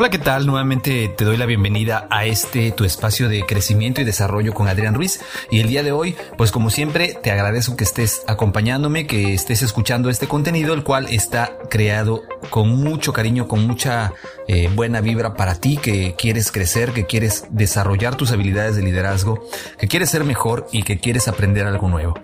Hola, 0.00 0.08
¿qué 0.08 0.18
tal? 0.18 0.46
Nuevamente 0.46 1.08
te 1.14 1.26
doy 1.26 1.36
la 1.36 1.44
bienvenida 1.44 2.08
a 2.08 2.24
este 2.24 2.70
tu 2.70 2.86
espacio 2.86 3.28
de 3.28 3.44
crecimiento 3.44 4.00
y 4.00 4.04
desarrollo 4.04 4.54
con 4.54 4.66
Adrián 4.66 4.94
Ruiz. 4.94 5.20
Y 5.50 5.60
el 5.60 5.68
día 5.68 5.82
de 5.82 5.92
hoy, 5.92 6.16
pues 6.38 6.52
como 6.52 6.70
siempre, 6.70 7.18
te 7.22 7.30
agradezco 7.30 7.76
que 7.76 7.84
estés 7.84 8.22
acompañándome, 8.26 9.06
que 9.06 9.34
estés 9.34 9.60
escuchando 9.60 10.08
este 10.08 10.26
contenido, 10.26 10.72
el 10.72 10.84
cual 10.84 11.06
está 11.10 11.52
creado 11.68 12.22
con 12.48 12.70
mucho 12.70 13.12
cariño, 13.12 13.46
con 13.46 13.66
mucha 13.66 14.14
eh, 14.48 14.70
buena 14.74 15.02
vibra 15.02 15.34
para 15.34 15.56
ti, 15.56 15.76
que 15.76 16.14
quieres 16.16 16.50
crecer, 16.50 16.92
que 16.94 17.04
quieres 17.04 17.44
desarrollar 17.50 18.14
tus 18.14 18.32
habilidades 18.32 18.76
de 18.76 18.82
liderazgo, 18.82 19.44
que 19.78 19.86
quieres 19.86 20.08
ser 20.08 20.24
mejor 20.24 20.66
y 20.72 20.82
que 20.82 20.98
quieres 20.98 21.28
aprender 21.28 21.66
algo 21.66 21.90
nuevo. 21.90 22.14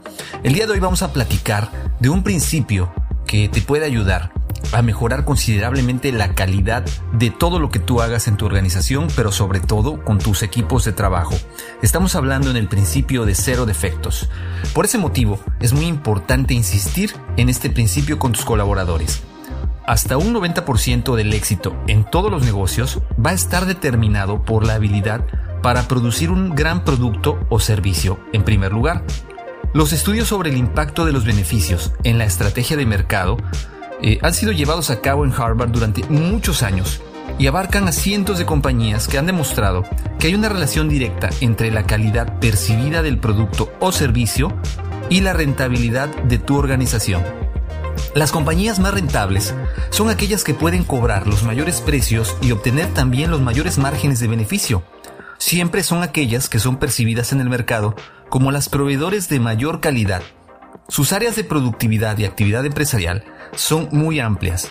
El 0.43 0.55
día 0.55 0.65
de 0.65 0.73
hoy 0.73 0.81
vamos 0.81 1.03
a 1.03 1.13
platicar 1.13 1.71
de 2.01 2.09
un 2.09 2.23
principio 2.23 2.91
que 3.27 3.51
te 3.51 3.61
puede 3.61 3.85
ayudar 3.85 4.33
a 4.73 4.83
mejorar 4.83 5.25
considerablemente 5.25 6.13
la 6.13 6.35
calidad 6.35 6.85
de 7.13 7.31
todo 7.31 7.59
lo 7.59 7.71
que 7.71 7.79
tú 7.79 8.01
hagas 8.01 8.29
en 8.29 8.37
tu 8.37 8.47
organización, 8.47 9.09
pero 9.17 9.33
sobre 9.33 9.61
todo 9.61 10.03
con 10.05 10.19
tus 10.19 10.43
equipos 10.43 10.85
de 10.85 10.93
trabajo. 10.93 11.35
Estamos 11.83 12.15
hablando 12.15 12.51
en 12.51 12.57
el 12.57 12.69
principio 12.69 13.25
de 13.25 13.35
cero 13.35 13.67
defectos. 13.67 14.29
Por 14.75 14.85
ese 14.85 14.99
motivo, 14.99 15.39
es 15.61 15.73
muy 15.73 15.87
importante 15.87 16.55
insistir 16.55 17.13
en 17.37 17.49
este 17.49 17.71
principio 17.71 18.19
con 18.19 18.33
tus 18.33 18.45
colaboradores. 18.45 19.23
Hasta 19.87 20.17
un 20.17 20.35
90% 20.35 21.15
del 21.15 21.33
éxito 21.33 21.77
en 21.87 22.05
todos 22.11 22.31
los 22.31 22.45
negocios 22.45 23.01
va 23.25 23.31
a 23.31 23.35
estar 23.35 23.67
determinado 23.67 24.43
por 24.43 24.67
la 24.67 24.75
habilidad 24.75 25.25
para 25.63 25.87
producir 25.87 26.31
un 26.31 26.55
gran 26.55 26.85
producto 26.85 27.39
o 27.51 27.61
servicio, 27.61 28.19
en 28.33 28.45
primer 28.45 28.73
lugar. 28.73 29.05
Los 29.75 29.93
estudios 29.93 30.29
sobre 30.29 30.51
el 30.51 30.57
impacto 30.57 31.05
de 31.05 31.13
los 31.13 31.25
beneficios 31.25 31.93
en 32.03 32.19
la 32.19 32.25
estrategia 32.25 32.77
de 32.77 32.87
mercado 32.87 33.37
eh, 34.03 34.19
han 34.23 34.35
sido 34.35 34.53
llevados 34.53 34.91
a 34.91 35.01
cabo 35.01 35.25
en 35.25 35.33
Harvard 35.33 35.71
durante 35.71 36.05
muchos 36.09 36.63
años 36.63 37.01
y 37.39 37.47
abarcan 37.47 37.89
a 37.89 37.93
cientos 37.93 38.39
de 38.39 38.47
compañías 38.47 39.09
que 39.09 39.19
han 39.19 39.27
demostrado 39.27 39.85
que 40.19 40.29
hay 40.29 40.35
una 40.35 40.49
relación 40.49 40.89
directa 40.89 41.31
entre 41.41 41.71
la 41.71 41.87
calidad 41.87 42.39
percibida 42.39 43.03
del 43.03 43.19
producto 43.19 43.73
o 43.81 43.93
servicio 43.93 44.55
y 45.11 45.21
la 45.21 45.33
rentabilidad 45.33 46.09
de 46.09 46.39
tu 46.39 46.57
organización. 46.57 47.23
Las 48.15 48.33
compañías 48.33 48.79
más 48.79 48.95
rentables 48.95 49.55
son 49.91 50.11
aquellas 50.11 50.45
que 50.45 50.55
pueden 50.55 50.85
cobrar 50.85 51.27
los 51.27 51.43
mayores 51.43 51.81
precios 51.81 52.37
y 52.41 52.53
obtener 52.53 52.87
también 52.95 53.31
los 53.31 53.41
mayores 53.41 53.79
márgenes 53.79 54.21
de 54.21 54.29
beneficio. 54.29 54.83
Siempre 55.39 55.83
son 55.83 56.03
aquellas 56.03 56.49
que 56.49 56.59
son 56.59 56.79
percibidas 56.79 57.33
en 57.33 57.41
el 57.41 57.51
mercado 57.51 57.95
como 58.29 58.53
las 58.53 58.69
proveedores 58.69 59.29
de 59.29 59.41
mayor 59.41 59.81
calidad. 59.81 60.23
Sus 60.89 61.13
áreas 61.13 61.35
de 61.35 61.43
productividad 61.43 62.17
y 62.19 62.25
actividad 62.25 62.65
empresarial 62.65 63.25
son 63.57 63.89
muy 63.91 64.21
amplias. 64.21 64.71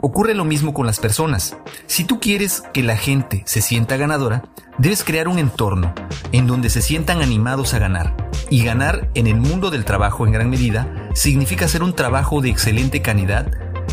Ocurre 0.00 0.34
lo 0.34 0.44
mismo 0.44 0.72
con 0.72 0.86
las 0.86 1.00
personas. 1.00 1.56
Si 1.86 2.04
tú 2.04 2.20
quieres 2.20 2.62
que 2.72 2.84
la 2.84 2.96
gente 2.96 3.42
se 3.46 3.60
sienta 3.60 3.96
ganadora, 3.96 4.44
debes 4.78 5.02
crear 5.02 5.26
un 5.26 5.40
entorno 5.40 5.92
en 6.30 6.46
donde 6.46 6.70
se 6.70 6.82
sientan 6.82 7.20
animados 7.20 7.74
a 7.74 7.80
ganar. 7.80 8.14
Y 8.48 8.62
ganar 8.62 9.10
en 9.14 9.26
el 9.26 9.36
mundo 9.36 9.70
del 9.70 9.84
trabajo 9.84 10.24
en 10.24 10.32
gran 10.32 10.50
medida 10.50 11.10
significa 11.14 11.64
hacer 11.64 11.82
un 11.82 11.94
trabajo 11.94 12.40
de 12.40 12.50
excelente 12.50 13.02
calidad 13.02 13.50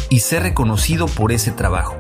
y 0.10 0.20
ser 0.20 0.44
reconocido 0.44 1.08
por 1.08 1.32
ese 1.32 1.52
trabajo. 1.52 1.98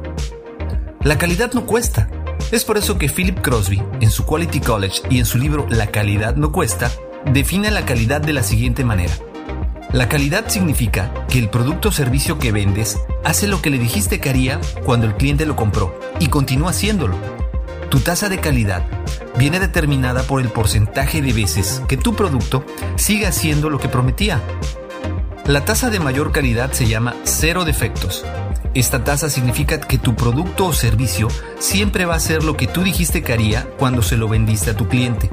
La 1.01 1.17
calidad 1.17 1.51
no 1.53 1.65
cuesta. 1.65 2.09
Es 2.51 2.63
por 2.63 2.77
eso 2.77 2.99
que 2.99 3.09
Philip 3.09 3.41
Crosby, 3.41 3.81
en 4.01 4.11
su 4.11 4.23
Quality 4.25 4.59
College 4.59 5.01
y 5.09 5.17
en 5.17 5.25
su 5.25 5.39
libro 5.39 5.65
La 5.67 5.87
calidad 5.87 6.35
no 6.35 6.51
cuesta, 6.51 6.91
define 7.25 7.71
la 7.71 7.85
calidad 7.85 8.21
de 8.21 8.33
la 8.33 8.43
siguiente 8.43 8.83
manera. 8.83 9.13
La 9.93 10.09
calidad 10.09 10.49
significa 10.49 11.13
que 11.29 11.37
el 11.37 11.51
producto 11.51 11.89
o 11.89 11.91
servicio 11.91 12.39
que 12.39 12.51
vendes 12.51 12.99
hace 13.23 13.47
lo 13.47 13.61
que 13.61 13.69
le 13.69 13.77
dijiste 13.77 14.19
que 14.19 14.31
haría 14.31 14.59
cuando 14.83 15.05
el 15.05 15.13
cliente 15.13 15.45
lo 15.45 15.55
compró 15.55 15.99
y 16.19 16.29
continúa 16.29 16.71
haciéndolo. 16.71 17.15
Tu 17.91 17.99
tasa 17.99 18.27
de 18.27 18.39
calidad 18.39 18.83
viene 19.37 19.59
determinada 19.59 20.23
por 20.23 20.41
el 20.41 20.49
porcentaje 20.49 21.21
de 21.21 21.31
veces 21.31 21.83
que 21.87 21.95
tu 21.95 22.15
producto 22.15 22.65
sigue 22.95 23.27
haciendo 23.27 23.69
lo 23.69 23.77
que 23.77 23.87
prometía. 23.87 24.41
La 25.45 25.63
tasa 25.63 25.91
de 25.91 25.99
mayor 25.99 26.31
calidad 26.31 26.71
se 26.71 26.87
llama 26.87 27.13
cero 27.23 27.63
defectos. 27.63 28.25
Esta 28.73 29.03
tasa 29.03 29.29
significa 29.29 29.79
que 29.79 29.99
tu 29.99 30.15
producto 30.15 30.65
o 30.65 30.73
servicio 30.73 31.27
siempre 31.59 32.05
va 32.05 32.15
a 32.15 32.17
hacer 32.17 32.43
lo 32.43 32.57
que 32.57 32.65
tú 32.65 32.81
dijiste 32.81 33.21
que 33.21 33.33
haría 33.33 33.67
cuando 33.77 34.01
se 34.01 34.17
lo 34.17 34.27
vendiste 34.27 34.71
a 34.71 34.75
tu 34.75 34.87
cliente. 34.87 35.29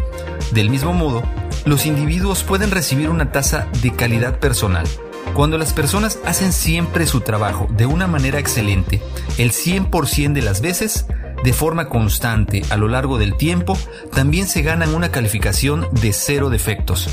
Del 0.53 0.69
mismo 0.69 0.93
modo, 0.93 1.23
los 1.65 1.87
individuos 1.87 2.43
pueden 2.43 2.71
recibir 2.71 3.11
una 3.11 3.33
tasa 3.33 3.69
de 3.83 3.93
calidad 3.93 4.39
personal. 4.39 4.87
Cuando 5.35 5.59
las 5.59 5.73
personas 5.73 6.19
hacen 6.25 6.53
siempre 6.53 7.07
su 7.07 7.21
trabajo 7.21 7.69
de 7.71 7.87
una 7.87 8.07
manera 8.07 8.39
excelente, 8.39 9.03
el 9.39 9.53
100% 9.53 10.33
de 10.33 10.43
las 10.43 10.61
veces, 10.61 11.07
de 11.45 11.53
forma 11.53 11.89
constante 11.89 12.63
a 12.71 12.77
lo 12.77 12.89
largo 12.89 13.19
del 13.19 13.37
tiempo, 13.37 13.79
también 14.13 14.47
se 14.47 14.63
ganan 14.63 14.95
una 14.95 15.11
calificación 15.11 15.89
de 15.93 16.13
cero 16.13 16.51
defectos. 16.51 17.09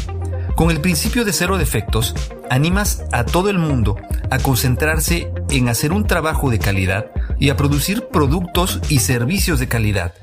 Con 0.55 0.71
el 0.71 0.81
principio 0.81 1.23
de 1.23 1.33
cero 1.33 1.57
defectos, 1.57 2.15
animas 2.49 3.03
a 3.11 3.23
todo 3.23 3.49
el 3.49 3.59
mundo 3.59 3.97
a 4.31 4.39
concentrarse 4.39 5.31
en 5.51 5.69
hacer 5.69 5.93
un 5.93 6.07
trabajo 6.07 6.49
de 6.49 6.59
calidad 6.59 7.11
y 7.39 7.49
a 7.49 7.57
producir 7.57 8.07
productos 8.07 8.79
y 8.89 8.99
servicios 8.99 9.59
de 9.59 9.67
calidad. 9.67 10.13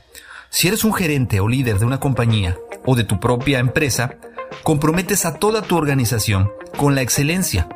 Si 0.51 0.69
eres 0.69 0.85
un 0.85 0.93
gerente 0.93 1.41
o 1.41 1.49
líder 1.49 1.79
de 1.79 1.87
una 1.87 2.01
compañía 2.01 2.57
o 2.85 2.95
de 2.95 3.05
tu 3.05 3.21
propia 3.21 3.59
empresa, 3.59 4.17
comprometes 4.63 5.25
a 5.25 5.35
toda 5.35 5.63
tu 5.63 5.77
organización 5.77 6.51
con 6.77 6.95
la 6.95 7.03
excelencia. 7.03 7.69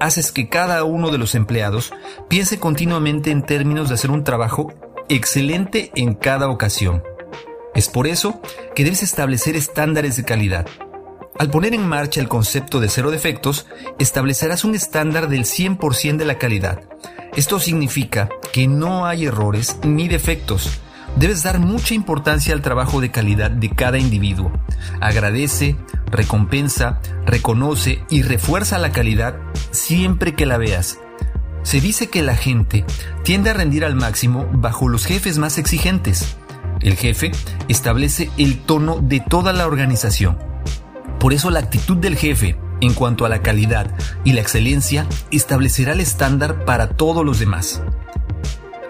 Haces 0.00 0.32
que 0.32 0.48
cada 0.48 0.84
uno 0.84 1.10
de 1.10 1.18
los 1.18 1.34
empleados 1.34 1.92
piense 2.28 2.58
continuamente 2.58 3.30
en 3.30 3.42
términos 3.42 3.88
de 3.88 3.94
hacer 3.94 4.10
un 4.10 4.24
trabajo 4.24 4.72
excelente 5.08 5.90
en 5.94 6.14
cada 6.14 6.48
ocasión. 6.48 7.02
Es 7.74 7.88
por 7.88 8.06
eso 8.06 8.40
que 8.74 8.84
debes 8.84 9.02
establecer 9.02 9.56
estándares 9.56 10.16
de 10.16 10.24
calidad. 10.24 10.66
Al 11.38 11.50
poner 11.50 11.74
en 11.74 11.86
marcha 11.86 12.20
el 12.20 12.28
concepto 12.28 12.78
de 12.78 12.88
cero 12.88 13.10
defectos, 13.10 13.66
establecerás 13.98 14.64
un 14.64 14.74
estándar 14.76 15.28
del 15.28 15.44
100% 15.44 16.16
de 16.16 16.24
la 16.24 16.38
calidad. 16.38 16.82
Esto 17.34 17.58
significa 17.58 18.28
que 18.52 18.68
no 18.68 19.06
hay 19.06 19.26
errores 19.26 19.78
ni 19.82 20.06
defectos, 20.06 20.80
debes 21.16 21.42
dar 21.42 21.58
mucha 21.58 21.94
importancia 21.94 22.54
al 22.54 22.62
trabajo 22.62 23.00
de 23.00 23.10
calidad 23.10 23.50
de 23.50 23.70
cada 23.70 23.98
individuo. 23.98 24.52
Agradece, 25.00 25.76
recompensa, 26.10 27.00
reconoce 27.26 28.04
y 28.10 28.22
refuerza 28.22 28.78
la 28.78 28.92
calidad 28.92 29.36
siempre 29.70 30.34
que 30.34 30.46
la 30.46 30.58
veas. 30.58 30.98
Se 31.62 31.80
dice 31.80 32.08
que 32.10 32.22
la 32.22 32.36
gente 32.36 32.84
tiende 33.22 33.50
a 33.50 33.54
rendir 33.54 33.84
al 33.84 33.94
máximo 33.94 34.46
bajo 34.52 34.88
los 34.88 35.06
jefes 35.06 35.38
más 35.38 35.58
exigentes. 35.58 36.36
El 36.80 36.96
jefe 36.96 37.32
establece 37.68 38.30
el 38.36 38.58
tono 38.60 38.98
de 39.00 39.20
toda 39.20 39.52
la 39.52 39.66
organización. 39.66 40.38
Por 41.18 41.32
eso 41.32 41.50
la 41.50 41.60
actitud 41.60 41.96
del 41.96 42.16
jefe 42.16 42.58
en 42.80 42.92
cuanto 42.92 43.24
a 43.24 43.28
la 43.28 43.40
calidad 43.40 43.90
y 44.24 44.32
la 44.32 44.42
excelencia 44.42 45.06
establecerá 45.30 45.92
el 45.92 46.00
estándar 46.00 46.64
para 46.66 46.90
todos 46.90 47.24
los 47.24 47.38
demás. 47.38 47.82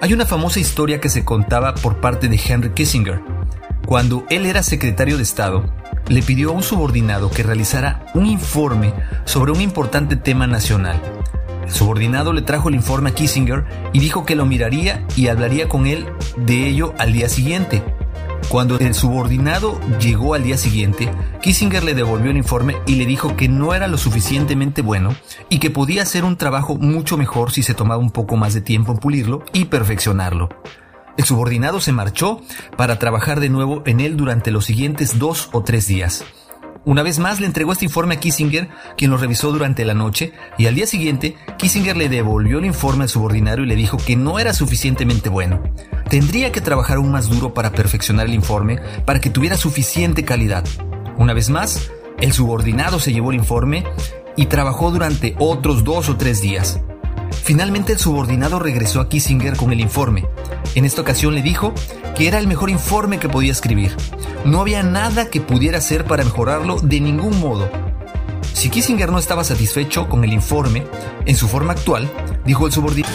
Hay 0.01 0.13
una 0.13 0.27
famosa 0.27 0.61
historia 0.61 1.01
que 1.01 1.09
se 1.09 1.25
contaba 1.25 1.75
por 1.75 2.01
parte 2.01 2.29
de 2.29 2.41
Henry 2.45 2.71
Kissinger. 2.71 3.23
Cuando 3.87 4.25
él 4.29 4.45
era 4.45 4.63
secretario 4.63 5.17
de 5.17 5.23
Estado, 5.23 5.65
le 6.09 6.23
pidió 6.23 6.51
a 6.51 6.53
un 6.53 6.63
subordinado 6.63 7.31
que 7.31 7.43
realizara 7.43 8.07
un 8.15 8.27
informe 8.27 8.93
sobre 9.25 9.53
un 9.53 9.61
importante 9.61 10.17
tema 10.17 10.47
nacional. 10.47 11.01
El 11.65 11.71
subordinado 11.73 12.33
le 12.33 12.43
trajo 12.43 12.69
el 12.69 12.75
informe 12.75 13.11
a 13.11 13.15
Kissinger 13.15 13.65
y 13.93 14.01
dijo 14.01 14.27
que 14.27 14.35
lo 14.35 14.45
miraría 14.45 15.07
y 15.17 15.29
hablaría 15.29 15.69
con 15.69 15.87
él 15.87 16.07
de 16.37 16.67
ello 16.67 16.93
al 16.99 17.13
día 17.13 17.29
siguiente. 17.29 17.83
Cuando 18.49 18.79
el 18.79 18.95
subordinado 18.95 19.81
llegó 19.99 20.35
al 20.35 20.45
día 20.45 20.57
siguiente, 20.57 21.11
Kissinger 21.43 21.83
le 21.83 21.95
devolvió 21.95 22.31
el 22.31 22.37
informe 22.37 22.77
y 22.87 22.95
le 22.95 23.07
dijo 23.07 23.37
que 23.37 23.49
no 23.49 23.75
era 23.75 23.89
lo 23.89 23.99
suficientemente 23.99 24.81
bueno 24.81 25.15
y 25.49 25.59
que 25.59 25.71
podía 25.71 26.03
hacer 26.03 26.25
un 26.25 26.37
trabajo 26.37 26.77
mucho 26.77 27.17
mejor 27.17 27.51
si 27.51 27.63
se 27.63 27.75
tomaba 27.75 28.01
un 28.01 28.11
poco 28.11 28.37
más 28.37 28.55
de 28.55 28.61
tiempo 28.61 28.93
en 28.93 28.99
pulirlo 28.99 29.45
y 29.53 29.65
perfeccionarlo. 29.65 30.51
El 31.17 31.25
subordinado 31.25 31.81
se 31.81 31.93
marchó 31.93 32.41
para 32.77 32.99
trabajar 32.99 33.41
de 33.41 33.49
nuevo 33.49 33.83
en 33.87 34.01
él 34.01 34.17
durante 34.17 34.51
los 34.51 34.65
siguientes 34.65 35.19
dos 35.19 35.49
o 35.53 35.63
tres 35.63 35.87
días. 35.87 36.25
Una 36.85 37.03
vez 37.03 37.19
más 37.19 37.41
le 37.41 37.47
entregó 37.47 37.73
este 37.73 37.87
informe 37.87 38.17
a 38.17 38.21
Kissinger, 38.21 38.69
quien 38.97 39.11
lo 39.11 39.17
revisó 39.17 39.51
durante 39.53 39.87
la 39.87 39.95
noche, 39.95 40.33
y 40.59 40.67
al 40.67 40.75
día 40.75 40.87
siguiente, 40.87 41.35
Kissinger 41.57 41.97
le 41.97 42.11
devolvió 42.11 42.59
el 42.59 42.67
informe 42.67 43.05
al 43.05 43.09
subordinado 43.09 43.63
y 43.63 43.67
le 43.67 43.75
dijo 43.75 43.97
que 43.97 44.17
no 44.17 44.39
era 44.39 44.53
suficientemente 44.53 45.31
bueno. 45.31 45.63
Tendría 46.09 46.53
que 46.53 46.61
trabajar 46.61 46.97
aún 46.97 47.11
más 47.11 47.29
duro 47.29 47.55
para 47.55 47.73
perfeccionar 47.73 48.27
el 48.27 48.35
informe 48.35 48.81
para 49.05 49.21
que 49.21 49.31
tuviera 49.31 49.57
suficiente 49.57 50.25
calidad. 50.25 50.65
Una 51.17 51.33
vez 51.33 51.51
más, 51.51 51.91
el 52.21 52.33
subordinado 52.33 53.01
se 53.01 53.13
llevó 53.13 53.31
el 53.31 53.39
informe 53.39 53.85
y 54.37 54.47
trabajó 54.47 54.91
durante 54.91 55.35
otros 55.39 55.85
dos 55.85 56.09
o 56.09 56.17
tres 56.17 56.41
días. 56.41 56.81
Finalmente 57.43 57.93
el 57.93 57.99
subordinado 57.99 58.59
regresó 58.59 59.01
a 59.01 59.09
Kissinger 59.09 59.57
con 59.57 59.73
el 59.73 59.81
informe. 59.81 60.27
En 60.75 60.85
esta 60.85 61.03
ocasión 61.03 61.35
le 61.35 61.43
dijo 61.43 61.75
que 62.17 62.29
era 62.29 62.39
el 62.39 62.47
mejor 62.47 62.71
informe 62.71 63.19
que 63.19 63.29
podía 63.29 63.53
escribir. 63.53 63.97
No 64.45 64.61
había 64.61 64.83
nada 64.83 65.31
que 65.31 65.41
pudiera 65.41 65.79
hacer 65.79 66.05
para 66.05 66.25
mejorarlo 66.25 66.81
de 66.81 67.01
ningún 67.01 67.39
modo. 67.41 67.69
Si 68.53 68.71
Kissinger 68.71 69.11
no 69.11 69.19
estaba 69.19 69.45
satisfecho 69.45 70.09
con 70.09 70.25
el 70.25 70.33
informe, 70.33 70.85
en 71.27 71.37
su 71.37 71.49
forma 71.49 71.73
actual, 71.73 72.11
dijo 72.45 72.67
el 72.67 72.73
subordinado. 72.73 73.15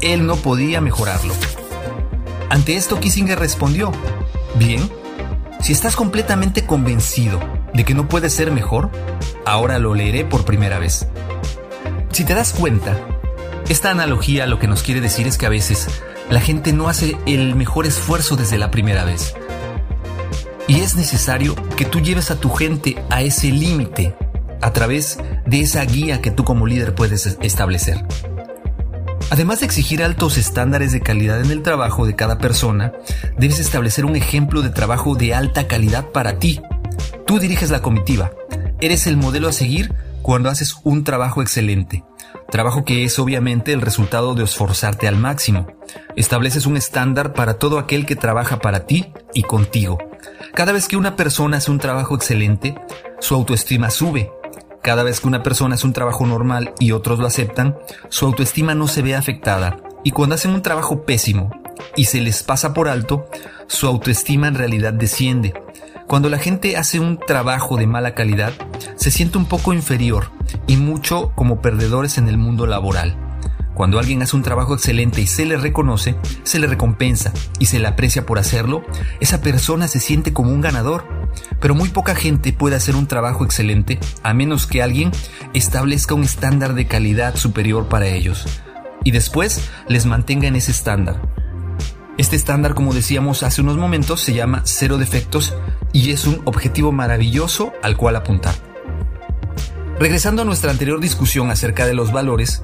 Él 0.00 0.26
no 0.26 0.36
podía 0.36 0.80
mejorarlo. 0.80 1.34
Ante 2.48 2.76
esto, 2.76 2.98
Kissinger 3.00 3.38
respondió: 3.38 3.92
Bien, 4.54 4.90
si 5.60 5.72
estás 5.72 5.94
completamente 5.94 6.64
convencido 6.64 7.38
de 7.74 7.84
que 7.84 7.94
no 7.94 8.08
puede 8.08 8.30
ser 8.30 8.50
mejor, 8.50 8.90
ahora 9.44 9.78
lo 9.78 9.94
leeré 9.94 10.24
por 10.24 10.46
primera 10.46 10.78
vez. 10.78 11.06
Si 12.12 12.24
te 12.24 12.34
das 12.34 12.54
cuenta, 12.54 12.96
esta 13.68 13.90
analogía 13.90 14.46
lo 14.46 14.58
que 14.58 14.68
nos 14.68 14.82
quiere 14.82 15.02
decir 15.02 15.26
es 15.26 15.36
que 15.36 15.44
a 15.44 15.50
veces 15.50 15.86
la 16.30 16.40
gente 16.40 16.72
no 16.72 16.88
hace 16.88 17.18
el 17.26 17.54
mejor 17.54 17.84
esfuerzo 17.84 18.36
desde 18.36 18.56
la 18.56 18.70
primera 18.70 19.04
vez. 19.04 19.34
Y 20.66 20.80
es 20.80 20.96
necesario 20.96 21.54
que 21.76 21.84
tú 21.84 22.00
lleves 22.00 22.30
a 22.30 22.40
tu 22.40 22.48
gente 22.50 22.96
a 23.10 23.20
ese 23.20 23.48
límite 23.48 24.16
a 24.62 24.72
través 24.72 25.18
de 25.44 25.60
esa 25.60 25.84
guía 25.84 26.22
que 26.22 26.30
tú 26.30 26.42
como 26.42 26.66
líder 26.66 26.94
puedes 26.94 27.26
establecer. 27.42 28.02
Además 29.28 29.60
de 29.60 29.66
exigir 29.66 30.04
altos 30.04 30.38
estándares 30.38 30.92
de 30.92 31.00
calidad 31.00 31.40
en 31.40 31.50
el 31.50 31.62
trabajo 31.62 32.06
de 32.06 32.14
cada 32.14 32.38
persona, 32.38 32.92
debes 33.36 33.58
establecer 33.58 34.04
un 34.04 34.14
ejemplo 34.14 34.62
de 34.62 34.70
trabajo 34.70 35.16
de 35.16 35.34
alta 35.34 35.66
calidad 35.66 36.10
para 36.12 36.38
ti. 36.38 36.60
Tú 37.26 37.40
diriges 37.40 37.70
la 37.70 37.82
comitiva. 37.82 38.30
Eres 38.80 39.06
el 39.08 39.16
modelo 39.16 39.48
a 39.48 39.52
seguir 39.52 39.92
cuando 40.22 40.48
haces 40.48 40.76
un 40.84 41.02
trabajo 41.02 41.42
excelente. 41.42 42.04
Trabajo 42.50 42.84
que 42.84 43.04
es 43.04 43.18
obviamente 43.18 43.72
el 43.72 43.80
resultado 43.80 44.34
de 44.34 44.44
esforzarte 44.44 45.08
al 45.08 45.16
máximo. 45.16 45.66
Estableces 46.14 46.66
un 46.66 46.76
estándar 46.76 47.32
para 47.32 47.54
todo 47.54 47.80
aquel 47.80 48.06
que 48.06 48.14
trabaja 48.14 48.60
para 48.60 48.86
ti 48.86 49.12
y 49.34 49.42
contigo. 49.42 49.98
Cada 50.54 50.70
vez 50.70 50.86
que 50.86 50.96
una 50.96 51.16
persona 51.16 51.56
hace 51.56 51.72
un 51.72 51.78
trabajo 51.78 52.14
excelente, 52.14 52.76
su 53.18 53.34
autoestima 53.34 53.90
sube. 53.90 54.30
Cada 54.86 55.02
vez 55.02 55.20
que 55.20 55.26
una 55.26 55.42
persona 55.42 55.74
hace 55.74 55.84
un 55.84 55.92
trabajo 55.92 56.24
normal 56.28 56.72
y 56.78 56.92
otros 56.92 57.18
lo 57.18 57.26
aceptan, 57.26 57.76
su 58.08 58.24
autoestima 58.24 58.76
no 58.76 58.86
se 58.86 59.02
ve 59.02 59.16
afectada. 59.16 59.78
Y 60.04 60.12
cuando 60.12 60.36
hacen 60.36 60.52
un 60.52 60.62
trabajo 60.62 61.02
pésimo 61.02 61.50
y 61.96 62.04
se 62.04 62.20
les 62.20 62.44
pasa 62.44 62.72
por 62.72 62.88
alto, 62.88 63.28
su 63.66 63.88
autoestima 63.88 64.46
en 64.46 64.54
realidad 64.54 64.92
desciende. 64.92 65.54
Cuando 66.06 66.28
la 66.28 66.38
gente 66.38 66.76
hace 66.76 67.00
un 67.00 67.18
trabajo 67.18 67.76
de 67.76 67.88
mala 67.88 68.14
calidad, 68.14 68.52
se 68.94 69.10
siente 69.10 69.38
un 69.38 69.46
poco 69.46 69.72
inferior 69.72 70.30
y 70.68 70.76
mucho 70.76 71.32
como 71.34 71.60
perdedores 71.60 72.16
en 72.16 72.28
el 72.28 72.38
mundo 72.38 72.68
laboral. 72.68 73.16
Cuando 73.74 73.98
alguien 73.98 74.22
hace 74.22 74.36
un 74.36 74.42
trabajo 74.42 74.72
excelente 74.72 75.20
y 75.20 75.26
se 75.26 75.46
le 75.46 75.56
reconoce, 75.56 76.14
se 76.44 76.60
le 76.60 76.68
recompensa 76.68 77.32
y 77.58 77.66
se 77.66 77.80
le 77.80 77.88
aprecia 77.88 78.24
por 78.24 78.38
hacerlo, 78.38 78.84
esa 79.18 79.40
persona 79.40 79.88
se 79.88 79.98
siente 79.98 80.32
como 80.32 80.52
un 80.52 80.60
ganador. 80.60 81.15
Pero 81.60 81.74
muy 81.74 81.88
poca 81.88 82.14
gente 82.14 82.52
puede 82.52 82.76
hacer 82.76 82.96
un 82.96 83.06
trabajo 83.06 83.44
excelente 83.44 83.98
a 84.22 84.34
menos 84.34 84.66
que 84.66 84.82
alguien 84.82 85.10
establezca 85.54 86.14
un 86.14 86.24
estándar 86.24 86.74
de 86.74 86.86
calidad 86.86 87.36
superior 87.36 87.88
para 87.88 88.06
ellos 88.06 88.46
y 89.06 89.12
después 89.12 89.70
les 89.88 90.04
mantenga 90.04 90.48
en 90.48 90.56
ese 90.56 90.72
estándar. 90.72 91.22
Este 92.18 92.34
estándar, 92.34 92.74
como 92.74 92.92
decíamos 92.92 93.42
hace 93.44 93.60
unos 93.60 93.76
momentos, 93.76 94.20
se 94.20 94.34
llama 94.34 94.62
cero 94.64 94.98
defectos 94.98 95.54
y 95.92 96.10
es 96.10 96.26
un 96.26 96.40
objetivo 96.44 96.90
maravilloso 96.90 97.72
al 97.82 97.96
cual 97.96 98.16
apuntar. 98.16 98.54
Regresando 100.00 100.42
a 100.42 100.44
nuestra 100.44 100.70
anterior 100.72 101.00
discusión 101.00 101.50
acerca 101.50 101.86
de 101.86 101.94
los 101.94 102.10
valores, 102.10 102.62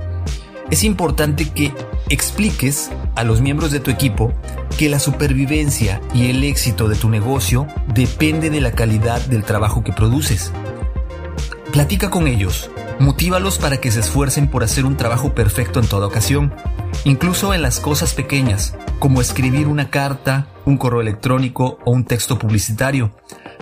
es 0.71 0.85
importante 0.85 1.51
que 1.51 1.73
expliques 2.09 2.91
a 3.15 3.25
los 3.25 3.41
miembros 3.41 3.71
de 3.71 3.81
tu 3.81 3.91
equipo 3.91 4.33
que 4.77 4.89
la 4.89 4.99
supervivencia 4.99 6.01
y 6.13 6.31
el 6.31 6.43
éxito 6.45 6.89
de 6.89 6.97
tu 6.97 7.09
negocio 7.09 7.67
depende 7.94 8.50
de 8.50 8.61
la 8.61 8.73
calidad 8.73 9.21
del 9.27 9.44
trabajo 9.44 9.85
que 9.85 9.93
produces. 9.93 10.53
Platica 11.73 12.11
con 12.11 12.27
ellos, 12.27 12.71
motívalos 12.99 13.59
para 13.59 13.79
que 13.79 13.91
se 13.91 14.00
esfuercen 14.00 14.49
por 14.49 14.62
hacer 14.65 14.85
un 14.85 14.97
trabajo 14.97 15.35
perfecto 15.35 15.81
en 15.81 15.87
toda 15.87 16.06
ocasión, 16.06 16.55
incluso 17.05 17.55
en 17.55 17.62
las 17.62 17.81
cosas 17.81 18.15
pequeñas, 18.15 18.77
como 18.99 19.21
escribir 19.21 19.67
una 19.67 19.91
carta, 19.91 20.49
un 20.65 20.77
correo 20.77 21.00
electrónico 21.00 21.79
o 21.85 21.91
un 21.93 22.05
texto 22.05 22.39
publicitario. 22.39 23.15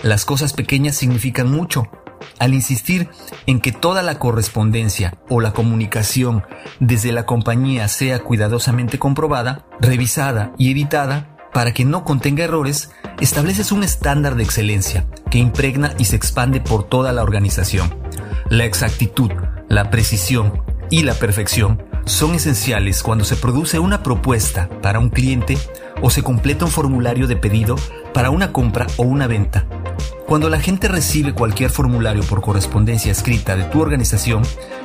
Las 0.03 0.25
cosas 0.25 0.53
pequeñas 0.53 0.95
significan 0.95 1.49
mucho 1.49 1.89
al 2.39 2.53
insistir 2.53 3.09
en 3.45 3.59
que 3.59 3.71
toda 3.71 4.01
la 4.01 4.19
correspondencia 4.19 5.17
o 5.29 5.41
la 5.41 5.53
comunicación 5.53 6.43
desde 6.79 7.11
la 7.11 7.25
compañía 7.25 7.87
sea 7.87 8.19
cuidadosamente 8.19 8.99
comprobada, 8.99 9.65
revisada 9.79 10.51
y 10.57 10.71
editada 10.71 11.37
para 11.53 11.73
que 11.73 11.85
no 11.85 12.03
contenga 12.03 12.43
errores, 12.43 12.91
estableces 13.21 13.71
un 13.71 13.83
estándar 13.83 14.35
de 14.35 14.43
excelencia 14.43 15.05
que 15.29 15.37
impregna 15.37 15.93
y 15.97 16.05
se 16.05 16.15
expande 16.15 16.59
por 16.59 16.83
toda 16.83 17.13
la 17.13 17.23
organización. 17.23 17.93
La 18.49 18.65
exactitud, 18.65 19.31
la 19.69 19.89
precisión 19.89 20.63
y 20.89 21.03
la 21.03 21.13
perfección 21.13 21.83
son 22.05 22.35
esenciales 22.35 23.03
cuando 23.03 23.23
se 23.23 23.35
produce 23.35 23.79
una 23.79 24.03
propuesta 24.03 24.69
para 24.81 24.99
un 24.99 25.09
cliente 25.09 25.57
o 26.01 26.09
se 26.09 26.23
completa 26.23 26.65
un 26.65 26.71
formulario 26.71 27.27
de 27.27 27.35
pedido 27.37 27.75
para 28.13 28.31
una 28.31 28.51
compra 28.51 28.87
o 28.97 29.03
una 29.03 29.27
venta 29.27 29.65
cuando 30.31 30.49
la 30.49 30.61
gente 30.61 30.87
recibe 30.87 31.33
cualquier 31.33 31.71
formulario 31.71 32.23
por 32.23 32.39
correspondencia 32.39 33.11
escrita 33.11 33.57
de 33.57 33.65
tu 33.65 33.81
organización, 33.81 34.43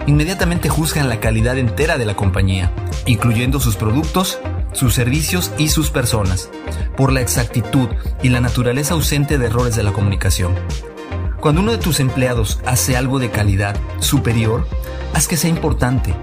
inmediatamente 0.09 0.69
juzgan 0.69 1.09
la 1.09 1.21
calidad 1.21 1.57
entera 1.57 1.99
de 1.99 2.05
la 2.05 2.17
compañía, 2.17 2.73
incluyendo 3.07 3.61
sus 3.61 3.77
productos, 3.77 4.41
sus 4.77 4.95
servicios 4.95 5.51
y 5.57 5.69
sus 5.69 5.91
personas, 5.91 6.51
por 6.97 7.11
la 7.11 7.23
exactitud 7.23 7.89
y 8.23 8.29
la 8.29 8.41
naturaleza 8.41 8.95
ausente 8.95 9.39
de 9.39 9.47
errores 9.47 9.75
de 9.75 9.83
la 9.83 9.93
comunicación. 9.93 10.55
Cuando 11.41 11.63
uno 11.63 11.73
de 11.73 11.79
tus 11.79 11.99
empleados 11.99 12.61
hace 12.67 12.97
algo 12.97 13.19
de 13.19 13.31
calidad 13.31 13.75
superior, 14.01 14.67
haz 15.15 15.29
que 15.29 15.39
sea 15.39 15.51
importante. 15.51 16.15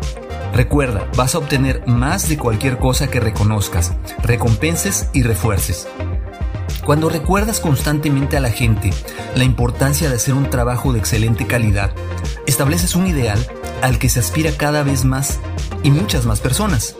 Recuerda, 0.53 1.09
vas 1.17 1.33
a 1.33 1.39
obtener 1.39 1.81
más 1.87 2.29
de 2.29 2.37
cualquier 2.37 2.77
cosa 2.77 3.07
que 3.07 3.19
reconozcas, 3.19 3.93
recompenses 4.21 5.09
y 5.13 5.23
refuerces. 5.23 5.87
Cuando 6.85 7.09
recuerdas 7.09 7.59
constantemente 7.59 8.37
a 8.37 8.41
la 8.41 8.51
gente 8.51 8.91
la 9.35 9.45
importancia 9.45 10.09
de 10.09 10.15
hacer 10.15 10.35
un 10.35 10.49
trabajo 10.49 10.93
de 10.93 10.99
excelente 10.99 11.47
calidad, 11.47 11.91
estableces 12.45 12.95
un 12.95 13.07
ideal 13.07 13.39
al 13.81 13.97
que 13.97 14.09
se 14.09 14.19
aspira 14.19 14.51
cada 14.51 14.83
vez 14.83 15.05
más 15.05 15.39
y 15.81 15.89
muchas 15.89 16.25
más 16.25 16.39
personas. 16.39 16.95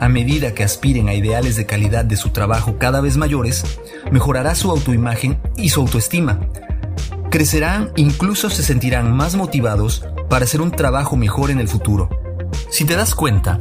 A 0.00 0.08
medida 0.08 0.54
que 0.54 0.64
aspiren 0.64 1.08
a 1.08 1.14
ideales 1.14 1.56
de 1.56 1.66
calidad 1.66 2.04
de 2.04 2.16
su 2.16 2.30
trabajo 2.30 2.78
cada 2.78 3.00
vez 3.00 3.16
mayores, 3.16 3.64
mejorará 4.10 4.54
su 4.54 4.70
autoimagen 4.70 5.40
y 5.56 5.68
su 5.68 5.80
autoestima. 5.80 6.40
Crecerán, 7.30 7.92
incluso 7.96 8.50
se 8.50 8.62
sentirán 8.62 9.12
más 9.12 9.34
motivados 9.34 10.04
para 10.28 10.44
hacer 10.44 10.60
un 10.60 10.70
trabajo 10.70 11.16
mejor 11.16 11.50
en 11.50 11.60
el 11.60 11.68
futuro. 11.68 12.08
Si 12.70 12.84
te 12.84 12.96
das 12.96 13.14
cuenta, 13.14 13.60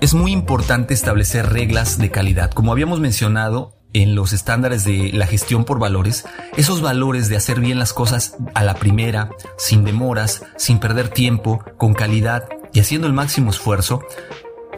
es 0.00 0.14
muy 0.14 0.32
importante 0.32 0.94
establecer 0.94 1.50
reglas 1.50 1.98
de 1.98 2.10
calidad. 2.10 2.50
Como 2.50 2.72
habíamos 2.72 3.00
mencionado, 3.00 3.76
en 3.92 4.14
los 4.14 4.32
estándares 4.32 4.84
de 4.84 5.10
la 5.12 5.26
gestión 5.26 5.64
por 5.64 5.78
valores, 5.78 6.24
esos 6.56 6.80
valores 6.80 7.28
de 7.28 7.36
hacer 7.36 7.60
bien 7.60 7.78
las 7.78 7.92
cosas 7.92 8.36
a 8.54 8.62
la 8.62 8.74
primera, 8.74 9.30
sin 9.58 9.84
demoras, 9.84 10.44
sin 10.56 10.78
perder 10.78 11.08
tiempo, 11.08 11.64
con 11.76 11.94
calidad 11.94 12.48
y 12.72 12.80
haciendo 12.80 13.06
el 13.06 13.12
máximo 13.12 13.50
esfuerzo, 13.50 14.02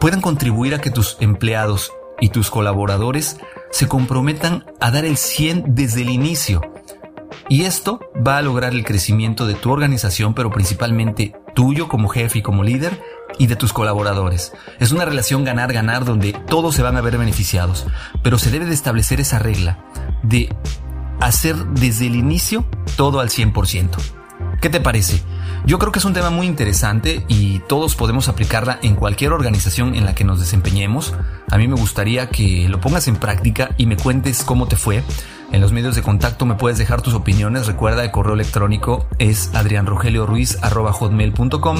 puedan 0.03 0.19
contribuir 0.19 0.75
a 0.75 0.81
que 0.81 0.91
tus 0.91 1.15
empleados 1.21 1.93
y 2.19 2.27
tus 2.27 2.49
colaboradores 2.49 3.37
se 3.71 3.87
comprometan 3.87 4.65
a 4.81 4.91
dar 4.91 5.05
el 5.05 5.15
100 5.15 5.75
desde 5.75 6.01
el 6.01 6.09
inicio. 6.09 6.59
Y 7.47 7.63
esto 7.63 8.01
va 8.15 8.35
a 8.35 8.41
lograr 8.41 8.73
el 8.73 8.83
crecimiento 8.83 9.47
de 9.47 9.53
tu 9.53 9.71
organización, 9.71 10.33
pero 10.33 10.51
principalmente 10.51 11.33
tuyo 11.55 11.87
como 11.87 12.09
jefe 12.09 12.39
y 12.39 12.41
como 12.41 12.65
líder 12.65 13.01
y 13.39 13.47
de 13.47 13.55
tus 13.55 13.71
colaboradores. 13.71 14.51
Es 14.77 14.91
una 14.91 15.05
relación 15.05 15.45
ganar-ganar 15.45 16.03
donde 16.03 16.33
todos 16.33 16.75
se 16.75 16.83
van 16.83 16.97
a 16.97 17.01
ver 17.01 17.17
beneficiados, 17.17 17.87
pero 18.23 18.37
se 18.37 18.51
debe 18.51 18.65
de 18.65 18.73
establecer 18.73 19.21
esa 19.21 19.39
regla 19.39 19.85
de 20.21 20.53
hacer 21.21 21.55
desde 21.55 22.07
el 22.07 22.17
inicio 22.17 22.65
todo 22.97 23.21
al 23.21 23.29
100%. 23.29 23.87
¿Qué 24.59 24.69
te 24.69 24.81
parece? 24.81 25.23
Yo 25.65 25.79
creo 25.79 25.93
que 25.93 25.99
es 25.99 26.05
un 26.05 26.13
tema 26.13 26.29
muy 26.29 26.45
interesante 26.45 27.23
y 27.29 27.59
todos 27.59 27.95
podemos 27.95 28.27
aplicarla 28.27 28.79
en 28.81 28.95
cualquier 28.95 29.31
organización 29.31 29.95
en 29.95 30.05
la 30.05 30.13
que 30.13 30.25
nos 30.25 30.41
desempeñemos. 30.41 31.13
A 31.49 31.57
mí 31.57 31.69
me 31.69 31.75
gustaría 31.75 32.29
que 32.29 32.67
lo 32.67 32.81
pongas 32.81 33.07
en 33.07 33.15
práctica 33.15 33.69
y 33.77 33.85
me 33.85 33.95
cuentes 33.95 34.43
cómo 34.43 34.67
te 34.67 34.75
fue. 34.75 35.03
En 35.53 35.61
los 35.61 35.71
medios 35.71 35.95
de 35.95 36.01
contacto 36.01 36.45
me 36.47 36.55
puedes 36.55 36.79
dejar 36.79 37.03
tus 37.03 37.13
opiniones. 37.13 37.67
Recuerda, 37.67 38.03
el 38.03 38.09
correo 38.09 38.33
electrónico 38.33 39.05
es 39.19 39.51
adrianrogelioruiz.com. 39.53 41.77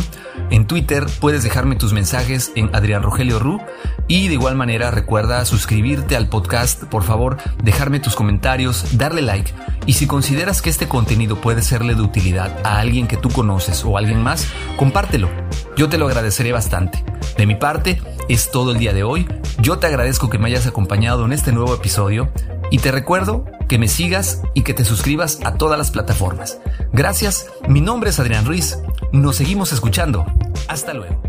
En 0.52 0.68
Twitter 0.68 1.08
puedes 1.20 1.42
dejarme 1.42 1.76
tus 1.76 1.92
mensajes 1.92 2.52
en 2.56 2.70
adrianrogelioru. 2.76 3.60
Y 4.08 4.28
de 4.28 4.36
igual 4.36 4.56
manera, 4.56 4.92
recuerda 4.92 5.44
suscribirte 5.46 6.16
al 6.16 6.30
podcast. 6.30 6.84
Por 6.84 7.02
favor, 7.02 7.38
dejarme 7.64 8.00
tus 8.00 8.16
comentarios, 8.16 8.96
darle 8.96 9.24
like. 9.24 9.52
Y 9.88 9.94
si 9.94 10.06
consideras 10.06 10.62
que 10.62 10.70
este 10.70 10.88
contenido 10.88 11.42
puede 11.42 11.64
serle 11.64 11.96
de 11.96 12.04
utilidad 12.04 12.56
a 12.64 12.78
alguien 12.78 13.08
que 13.08 13.18
tú 13.18 13.30
conoces 13.30 13.84
o 13.84 13.98
a 13.98 14.02
alguien 14.02 14.22
más, 14.22 14.48
compártelo. 14.78 15.32
Yo 15.76 15.90
te 15.90 15.98
lo 15.98 16.06
agradeceré 16.06 16.52
bastante. 16.52 17.04
De 17.38 17.48
mi 17.48 17.56
parte, 17.56 18.00
es 18.30 18.52
todo 18.52 18.74
el 18.74 18.78
día 18.78 18.94
de 18.94 19.02
hoy. 19.02 19.28
Yo 19.64 19.80
te 19.80 19.88
agradezco 19.88 20.30
que 20.30 20.38
me 20.38 20.50
hayas 20.50 20.68
acompañado 20.68 21.26
en 21.26 21.34
este 21.34 21.52
nuevo 21.52 21.74
episodio 21.74 22.32
y 22.70 22.78
te 22.78 22.92
recuerdo 22.92 23.46
que 23.68 23.78
me 23.78 23.88
sigas 23.88 24.42
y 24.54 24.64
que 24.64 24.74
te 24.74 24.86
suscribas 24.86 25.40
a 25.44 25.56
todas 25.56 25.78
las 25.78 25.92
plataformas. 25.92 26.60
Gracias, 26.92 27.48
mi 27.68 27.82
nombre 27.82 28.10
es 28.10 28.20
Adrián 28.20 28.46
Ruiz. 28.46 28.78
Nos 29.12 29.36
seguimos 29.36 29.74
escuchando. 29.74 30.26
Hasta 30.68 30.94
luego. 30.94 31.22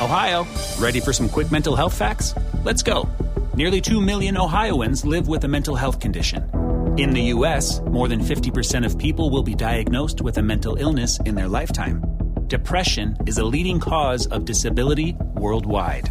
Ohio, 0.00 0.46
ready 0.78 0.98
for 0.98 1.12
some 1.12 1.28
quick 1.28 1.50
mental 1.52 1.76
health 1.76 1.94
facts? 1.94 2.34
Let's 2.64 2.82
go. 2.82 3.08
Nearly 3.54 3.80
2 3.80 4.00
million 4.00 4.36
Ohioans 4.36 5.04
live 5.04 5.28
with 5.28 5.44
a 5.44 5.48
mental 5.48 5.76
health 5.76 6.00
condition. 6.00 6.50
In 6.96 7.10
the 7.10 7.32
U.S., 7.34 7.80
more 7.82 8.08
than 8.08 8.20
50% 8.20 8.84
of 8.84 8.98
people 8.98 9.30
will 9.30 9.42
be 9.42 9.54
diagnosed 9.54 10.20
with 10.20 10.38
a 10.38 10.42
mental 10.42 10.76
illness 10.76 11.20
in 11.26 11.34
their 11.34 11.48
lifetime. 11.48 12.02
Depression 12.46 13.16
is 13.26 13.38
a 13.38 13.44
leading 13.44 13.78
cause 13.78 14.26
of 14.26 14.44
disability 14.44 15.16
worldwide. 15.34 16.10